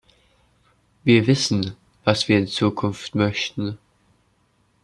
[1.03, 3.77] Wir wissen, was wir in Zukunft möchten.